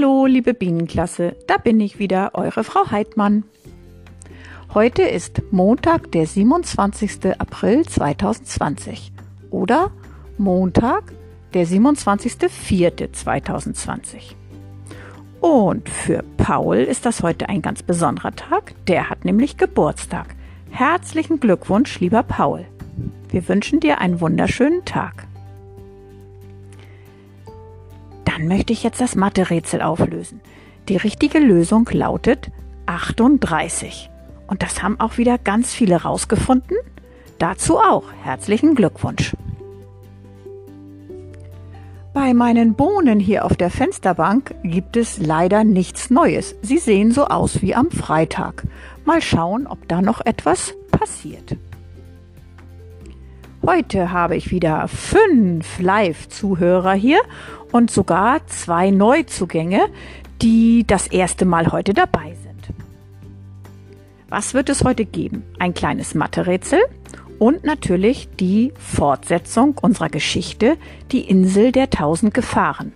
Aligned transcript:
Hallo, 0.00 0.24
liebe 0.24 0.54
Bienenklasse, 0.54 1.36
da 1.46 1.58
bin 1.58 1.78
ich 1.78 1.98
wieder, 1.98 2.30
eure 2.32 2.64
Frau 2.64 2.90
Heidmann. 2.90 3.44
Heute 4.72 5.02
ist 5.02 5.42
Montag, 5.50 6.10
der 6.12 6.26
27. 6.26 7.38
April 7.38 7.84
2020 7.84 9.12
oder 9.50 9.90
Montag, 10.38 11.12
der 11.52 11.66
27.04.2020. 11.66 14.36
Und 15.42 15.90
für 15.90 16.24
Paul 16.38 16.78
ist 16.78 17.04
das 17.04 17.22
heute 17.22 17.50
ein 17.50 17.60
ganz 17.60 17.82
besonderer 17.82 18.34
Tag, 18.34 18.72
der 18.86 19.10
hat 19.10 19.26
nämlich 19.26 19.58
Geburtstag. 19.58 20.34
Herzlichen 20.70 21.40
Glückwunsch, 21.40 22.00
lieber 22.00 22.22
Paul. 22.22 22.64
Wir 23.28 23.46
wünschen 23.50 23.80
dir 23.80 23.98
einen 23.98 24.22
wunderschönen 24.22 24.82
Tag. 24.86 25.26
Dann 28.30 28.46
möchte 28.46 28.72
ich 28.72 28.84
jetzt 28.84 29.00
das 29.00 29.16
Mathe-Rätsel 29.16 29.82
auflösen. 29.82 30.40
Die 30.88 30.96
richtige 30.96 31.40
Lösung 31.40 31.88
lautet 31.90 32.50
38. 32.86 34.08
Und 34.46 34.62
das 34.62 34.84
haben 34.84 35.00
auch 35.00 35.18
wieder 35.18 35.36
ganz 35.36 35.74
viele 35.74 36.02
rausgefunden. 36.02 36.76
Dazu 37.38 37.78
auch 37.78 38.04
herzlichen 38.22 38.76
Glückwunsch. 38.76 39.34
Bei 42.14 42.32
meinen 42.32 42.74
Bohnen 42.74 43.18
hier 43.18 43.44
auf 43.44 43.56
der 43.56 43.70
Fensterbank 43.70 44.54
gibt 44.62 44.96
es 44.96 45.18
leider 45.18 45.64
nichts 45.64 46.10
Neues. 46.10 46.54
Sie 46.62 46.78
sehen 46.78 47.10
so 47.10 47.26
aus 47.26 47.62
wie 47.62 47.74
am 47.74 47.90
Freitag. 47.90 48.64
Mal 49.04 49.22
schauen, 49.22 49.66
ob 49.66 49.88
da 49.88 50.02
noch 50.02 50.20
etwas 50.20 50.74
passiert. 50.92 51.56
Heute 53.66 54.10
habe 54.10 54.36
ich 54.36 54.50
wieder 54.50 54.88
fünf 54.88 55.80
Live-Zuhörer 55.80 56.94
hier 56.94 57.20
und 57.72 57.90
sogar 57.90 58.46
zwei 58.46 58.90
Neuzugänge, 58.90 59.90
die 60.40 60.84
das 60.86 61.06
erste 61.08 61.44
Mal 61.44 61.70
heute 61.70 61.92
dabei 61.92 62.34
sind. 62.42 62.74
Was 64.30 64.54
wird 64.54 64.70
es 64.70 64.82
heute 64.82 65.04
geben? 65.04 65.44
Ein 65.58 65.74
kleines 65.74 66.14
Mathe-Rätsel 66.14 66.80
und 67.38 67.62
natürlich 67.62 68.30
die 68.40 68.72
Fortsetzung 68.78 69.76
unserer 69.82 70.08
Geschichte, 70.08 70.78
die 71.12 71.28
Insel 71.28 71.70
der 71.70 71.90
tausend 71.90 72.32
Gefahren. 72.32 72.94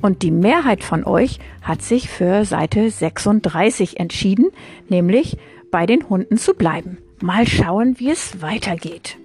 Und 0.00 0.22
die 0.22 0.30
Mehrheit 0.30 0.82
von 0.82 1.04
euch 1.04 1.40
hat 1.60 1.82
sich 1.82 2.08
für 2.08 2.46
Seite 2.46 2.90
36 2.90 4.00
entschieden, 4.00 4.46
nämlich 4.88 5.36
bei 5.70 5.84
den 5.84 6.08
Hunden 6.08 6.38
zu 6.38 6.54
bleiben. 6.54 6.96
Mal 7.20 7.46
schauen, 7.46 7.98
wie 7.98 8.10
es 8.10 8.40
weitergeht. 8.40 9.18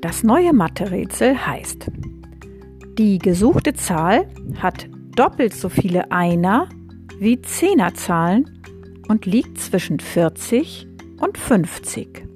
Das 0.00 0.22
neue 0.22 0.54
Mathe-Rätsel 0.54 1.46
heißt, 1.46 1.90
die 2.96 3.18
gesuchte 3.18 3.74
Zahl 3.74 4.26
hat 4.58 4.88
doppelt 5.14 5.52
so 5.52 5.68
viele 5.68 6.10
Einer 6.10 6.70
wie 7.18 7.42
Zehnerzahlen 7.42 8.62
und 9.08 9.26
liegt 9.26 9.60
zwischen 9.60 10.00
40 10.00 10.88
und 11.20 11.36
50. 11.36 12.29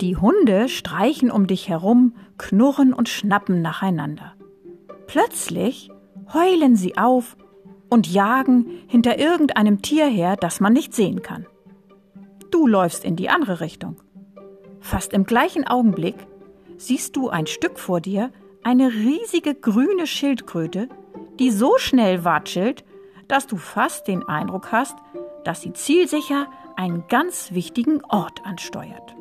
Die 0.00 0.16
Hunde 0.16 0.70
streichen 0.70 1.30
um 1.30 1.46
dich 1.46 1.68
herum, 1.68 2.14
knurren 2.38 2.94
und 2.94 3.10
schnappen 3.10 3.60
nacheinander. 3.60 4.34
Plötzlich 5.06 5.90
heulen 6.32 6.74
sie 6.74 6.96
auf 6.96 7.36
und 7.90 8.10
jagen 8.10 8.66
hinter 8.86 9.18
irgendeinem 9.18 9.82
Tier 9.82 10.06
her, 10.06 10.36
das 10.36 10.60
man 10.60 10.72
nicht 10.72 10.94
sehen 10.94 11.20
kann. 11.20 11.46
Du 12.50 12.66
läufst 12.66 13.04
in 13.04 13.16
die 13.16 13.28
andere 13.28 13.60
Richtung. 13.60 13.96
Fast 14.80 15.12
im 15.12 15.24
gleichen 15.24 15.66
Augenblick 15.66 16.16
siehst 16.78 17.14
du 17.16 17.28
ein 17.28 17.46
Stück 17.46 17.78
vor 17.78 18.00
dir 18.00 18.30
eine 18.62 18.88
riesige 18.88 19.54
grüne 19.54 20.06
Schildkröte, 20.06 20.88
die 21.38 21.50
so 21.50 21.76
schnell 21.76 22.24
watschelt, 22.24 22.84
dass 23.28 23.46
du 23.46 23.58
fast 23.58 24.08
den 24.08 24.26
Eindruck 24.26 24.72
hast, 24.72 24.96
dass 25.44 25.60
sie 25.60 25.74
zielsicher 25.74 26.48
einen 26.76 27.04
ganz 27.08 27.52
wichtigen 27.52 28.02
Ort 28.04 28.44
ansteuert. 28.46 29.14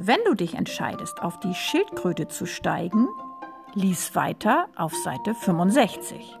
Wenn 0.00 0.20
du 0.24 0.34
dich 0.34 0.54
entscheidest, 0.54 1.20
auf 1.20 1.40
die 1.40 1.54
Schildkröte 1.54 2.28
zu 2.28 2.46
steigen, 2.46 3.08
lies 3.74 4.14
weiter 4.14 4.68
auf 4.76 4.94
Seite 4.94 5.34
65. 5.34 6.38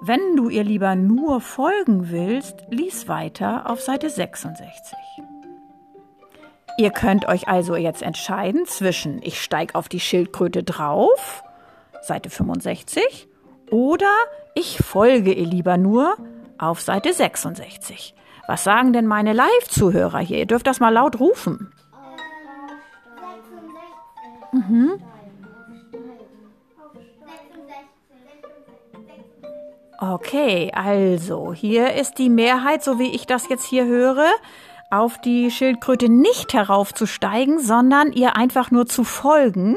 Wenn 0.00 0.36
du 0.36 0.48
ihr 0.48 0.62
lieber 0.62 0.94
nur 0.94 1.40
folgen 1.40 2.10
willst, 2.10 2.54
lies 2.70 3.08
weiter 3.08 3.68
auf 3.68 3.80
Seite 3.80 4.10
66. 4.10 4.96
Ihr 6.78 6.90
könnt 6.92 7.26
euch 7.26 7.48
also 7.48 7.74
jetzt 7.74 8.02
entscheiden 8.02 8.64
zwischen 8.66 9.20
ich 9.20 9.42
steige 9.42 9.74
auf 9.74 9.88
die 9.88 9.98
Schildkröte 9.98 10.62
drauf, 10.62 11.42
Seite 12.00 12.30
65, 12.30 13.26
oder 13.72 14.14
ich 14.54 14.78
folge 14.78 15.32
ihr 15.32 15.46
lieber 15.46 15.76
nur 15.78 16.16
auf 16.58 16.80
Seite 16.80 17.12
66. 17.12 18.14
Was 18.46 18.62
sagen 18.62 18.92
denn 18.92 19.08
meine 19.08 19.32
Live-Zuhörer 19.32 20.20
hier? 20.20 20.38
Ihr 20.38 20.46
dürft 20.46 20.68
das 20.68 20.78
mal 20.78 20.90
laut 20.90 21.18
rufen. 21.18 21.72
Mhm. 24.52 25.02
Okay, 30.00 30.70
also 30.72 31.52
hier 31.52 31.94
ist 31.94 32.18
die 32.18 32.30
Mehrheit, 32.30 32.84
so 32.84 33.00
wie 33.00 33.10
ich 33.14 33.26
das 33.26 33.48
jetzt 33.48 33.64
hier 33.64 33.84
höre, 33.84 34.30
auf 34.90 35.20
die 35.20 35.50
Schildkröte 35.50 36.08
nicht 36.08 36.54
heraufzusteigen, 36.54 37.58
sondern 37.58 38.12
ihr 38.12 38.36
einfach 38.36 38.70
nur 38.70 38.86
zu 38.86 39.04
folgen. 39.04 39.76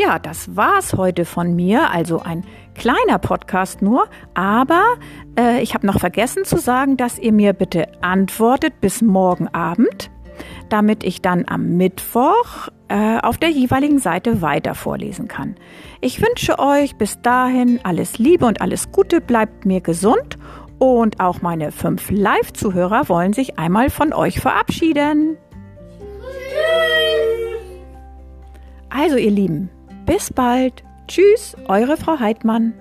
Ja, 0.02 0.18
das 0.18 0.56
war's 0.56 0.94
heute 0.94 1.24
von 1.24 1.54
mir. 1.54 1.90
Also 1.90 2.20
ein 2.20 2.44
kleiner 2.74 3.18
Podcast 3.20 3.82
nur. 3.82 4.06
Aber 4.34 4.82
äh, 5.38 5.62
ich 5.62 5.74
habe 5.74 5.86
noch 5.86 6.00
vergessen 6.00 6.44
zu 6.44 6.56
sagen, 6.56 6.96
dass 6.96 7.20
ihr 7.20 7.32
mir 7.32 7.52
bitte 7.52 7.86
antwortet 8.00 8.80
bis 8.80 9.00
morgen 9.00 9.46
Abend, 9.48 10.10
damit 10.68 11.04
ich 11.04 11.22
dann 11.22 11.44
am 11.46 11.76
Mittwoch 11.76 12.68
äh, 12.88 13.18
auf 13.20 13.38
der 13.38 13.50
jeweiligen 13.50 14.00
Seite 14.00 14.42
weiter 14.42 14.74
vorlesen 14.74 15.28
kann. 15.28 15.54
Ich 16.00 16.20
wünsche 16.20 16.58
euch 16.58 16.96
bis 16.96 17.22
dahin 17.22 17.78
alles 17.84 18.18
Liebe 18.18 18.46
und 18.46 18.60
alles 18.60 18.90
Gute. 18.90 19.20
Bleibt 19.20 19.66
mir 19.66 19.80
gesund. 19.80 20.36
Und 20.80 21.20
auch 21.20 21.42
meine 21.42 21.70
fünf 21.70 22.10
Live-Zuhörer 22.10 23.08
wollen 23.08 23.34
sich 23.34 23.56
einmal 23.56 23.88
von 23.88 24.12
euch 24.12 24.40
verabschieden. 24.40 25.36
Also 28.90 29.16
ihr 29.16 29.30
Lieben, 29.30 29.70
bis 30.06 30.32
bald. 30.32 30.82
Tschüss, 31.08 31.56
eure 31.68 31.96
Frau 31.96 32.18
Heidmann. 32.18 32.74